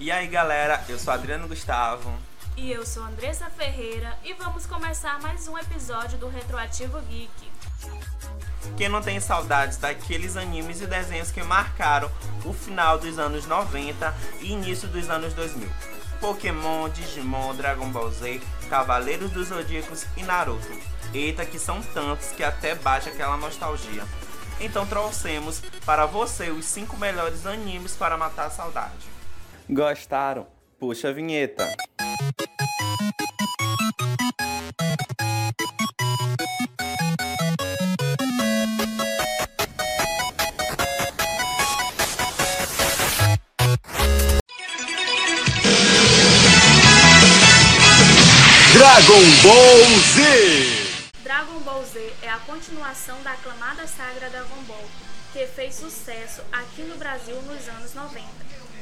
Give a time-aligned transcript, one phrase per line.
[0.00, 2.10] E aí galera, eu sou Adriano Gustavo.
[2.56, 7.52] E eu sou Andressa Ferreira e vamos começar mais um episódio do Retroativo Geek.
[8.78, 12.10] Quem não tem saudades daqueles animes e desenhos que marcaram
[12.46, 15.68] o final dos anos 90 e início dos anos 2000?
[16.18, 18.40] Pokémon, Digimon, Dragon Ball Z,
[18.70, 20.80] Cavaleiros dos Zodíacos e Naruto.
[21.12, 24.06] Eita, que são tantos que até bate aquela nostalgia.
[24.58, 29.19] Então trouxemos para você os 5 melhores animes para matar a saudade.
[29.72, 30.48] Gostaram?
[30.80, 31.64] Puxa a vinheta.
[48.72, 51.12] Dragon Ball Z!
[51.22, 54.84] Dragon Ball Z é a continuação da aclamada saga Dragon Ball,
[55.32, 58.26] que fez sucesso aqui no Brasil nos anos 90.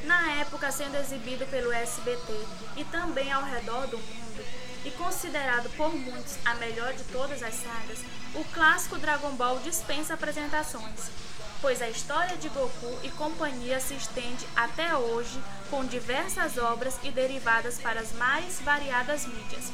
[0.05, 2.33] Na época sendo exibido pelo SBT
[2.77, 4.45] e também ao redor do mundo,
[4.85, 7.99] e considerado por muitos a melhor de todas as sagas,
[8.33, 11.11] o clássico Dragon Ball dispensa apresentações,
[11.61, 15.39] pois a história de Goku e companhia se estende até hoje
[15.69, 19.65] com diversas obras e derivadas para as mais variadas mídias.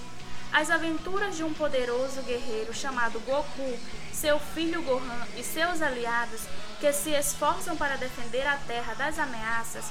[0.55, 3.77] As aventuras de um poderoso guerreiro chamado Goku,
[4.13, 6.43] seu filho Gohan e seus aliados
[6.79, 9.83] que se esforçam para defender a Terra das ameaças,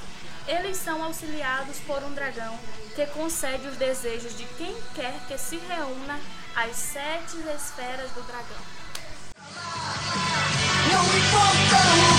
[0.49, 2.59] eles são auxiliados por um dragão
[2.95, 6.19] que concede os desejos de quem quer que se reúna
[6.57, 8.65] às sete esferas do dragão.
[10.91, 12.14] Não importa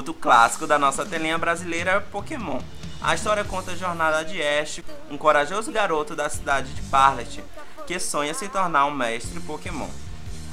[0.00, 2.58] Outro clássico da nossa telinha brasileira Pokémon.
[3.02, 7.44] A história conta a jornada de Ash, um corajoso garoto da cidade de Parlet,
[7.86, 9.90] que sonha se tornar um mestre Pokémon.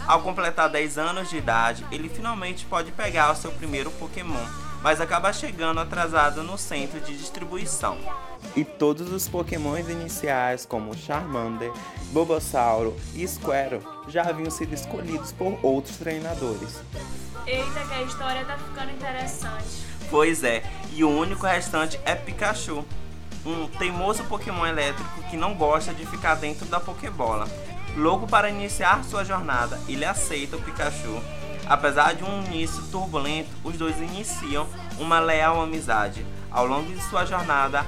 [0.05, 4.45] Ao completar 10 anos de idade, ele finalmente pode pegar o seu primeiro Pokémon,
[4.83, 7.97] mas acaba chegando atrasado no centro de distribuição.
[8.53, 11.71] E todos os Pokémons iniciais, como Charmander,
[12.11, 16.81] Bulbasauro e Squirtle, já haviam sido escolhidos por outros treinadores.
[17.47, 19.87] Eita, que a história tá ficando interessante.
[20.09, 22.85] Pois é, e o único restante é Pikachu,
[23.45, 27.47] um teimoso Pokémon elétrico que não gosta de ficar dentro da Pokébola.
[27.95, 31.23] Louco para iniciar sua jornada, ele aceita o Pikachu.
[31.65, 34.67] Apesar de um início turbulento, os dois iniciam
[34.99, 36.25] uma leal amizade.
[36.51, 37.85] Ao longo de sua jornada,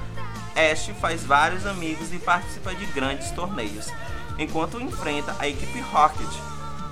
[0.56, 3.92] Ash faz vários amigos e participa de grandes torneios,
[4.38, 6.28] enquanto enfrenta a equipe Rocket,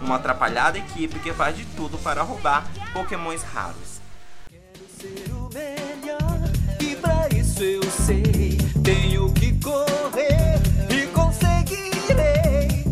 [0.01, 4.01] uma atrapalhada equipe que faz de tudo para roubar Pokémons raros.
[4.99, 6.51] ser o melhor
[6.81, 10.57] e pra isso eu sei tenho que correr
[10.89, 12.85] e conseguirei.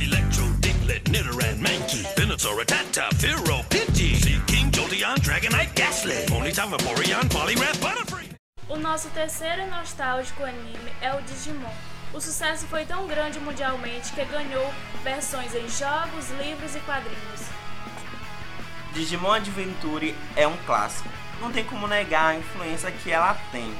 [0.00, 7.78] Electro, Diglett, Nidoran, Mankey, Venusaur, Rattata, Fearow, Pidgey, Seaking, Jolteon, Dragonite, Ghastly, Ponyta, Vaporeon, Poliwrath,
[7.78, 8.30] Butterfree.
[8.68, 11.74] O nosso terceiro e nostálgico anime é o Digimon.
[12.14, 14.70] O sucesso foi tão grande mundialmente que ganhou
[15.02, 17.40] versões em jogos, livros e quadrinhos.
[18.92, 21.08] Digimon Adventure é um clássico,
[21.40, 23.74] não tem como negar a influência que ela tem.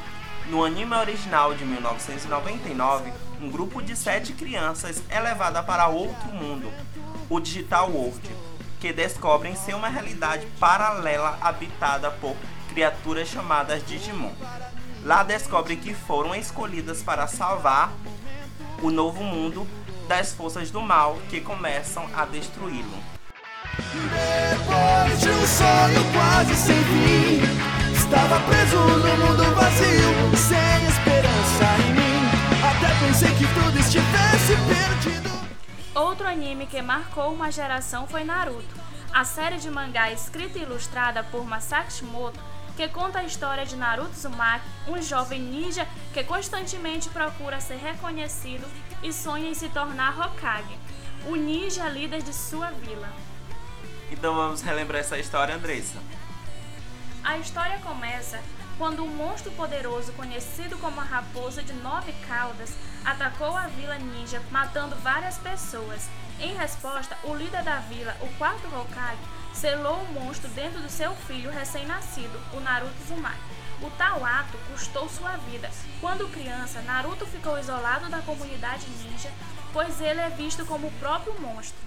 [0.49, 3.13] No anime original de 1999,
[3.43, 6.73] um grupo de sete crianças é levada para outro mundo,
[7.29, 8.31] o Digital World,
[8.81, 12.35] que descobrem ser uma realidade paralela habitada por
[12.71, 14.33] criaturas chamadas Digimon.
[15.05, 17.93] Lá descobrem que foram escolhidas para salvar
[18.83, 19.67] o novo mundo
[20.09, 22.99] das forças do mal que começam a destruí-lo.
[24.51, 27.41] Depois de um sonho quase sem fim,
[27.95, 32.23] estava preso no mundo vazio, sem esperança em mim.
[32.61, 35.31] Até pensei que tudo estivesse perdido.
[35.95, 38.75] Outro anime que marcou uma geração foi Naruto,
[39.15, 42.41] a série de mangá escrita e ilustrada por Masaki Kishimoto,
[42.77, 48.67] que conta a história de Naruto Uzumaki, um jovem ninja que constantemente procura ser reconhecido
[49.03, 50.79] e sonha em se tornar Hokage,
[51.27, 53.13] o ninja líder de sua vila.
[54.11, 55.99] Então vamos relembrar essa história, Andressa.
[57.25, 58.41] A história começa
[58.79, 62.75] quando um monstro poderoso conhecido como a Raposa de Nove Caudas
[63.05, 66.09] atacou a vila ninja, matando várias pessoas.
[66.43, 69.23] Em resposta, o líder da vila, o quarto Hokage,
[69.55, 73.39] selou o monstro dentro do seu filho recém-nascido, o Naruto Uzumaki.
[73.81, 75.71] O tal ato custou sua vida.
[76.01, 79.31] Quando criança, Naruto ficou isolado da comunidade ninja,
[79.73, 81.79] pois ele é visto como o próprio monstro.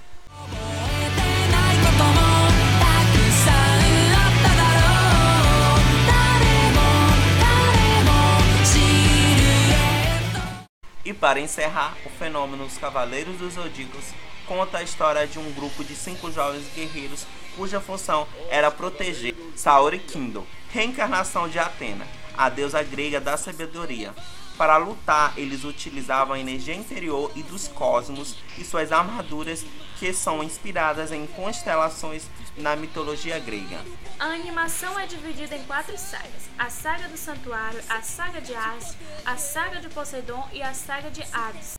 [11.06, 14.06] E para encerrar, o fenômeno Os Cavaleiros dos Zodíacos
[14.48, 20.00] conta a história de um grupo de cinco jovens guerreiros cuja função era proteger Saori
[20.00, 24.14] Kindle, reencarnação de Atena, a deusa grega da sabedoria,
[24.58, 29.66] para lutar, eles utilizavam a energia interior e dos cosmos e suas armaduras,
[30.00, 32.24] que são inspiradas em constelações
[32.56, 33.80] na mitologia grega.
[34.18, 38.96] A animação é dividida em quatro sagas: a saga do Santuário, a saga de Hades,
[39.26, 41.76] a saga de Poseidon e a saga de Hades.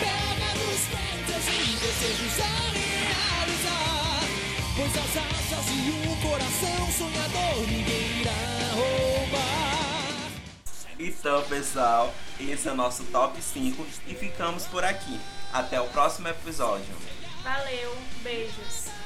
[0.00, 4.20] Pega nos ventos e desejos a realizar.
[4.76, 5.29] Pois as
[11.20, 15.20] Então, pessoal, esse é o nosso top 5 e ficamos por aqui.
[15.52, 16.96] Até o próximo episódio.
[17.44, 18.99] Valeu, beijos!